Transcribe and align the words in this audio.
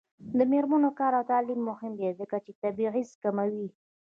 د 0.37 0.39
میرمنو 0.51 0.89
کار 0.99 1.11
او 1.19 1.23
تعلیم 1.31 1.61
مهم 1.69 1.91
دی 1.99 2.09
ځکه 2.19 2.37
چې 2.45 2.51
تبعیض 2.61 3.09
کموي. 3.23 3.67